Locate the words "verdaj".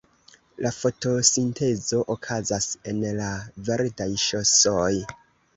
3.69-4.09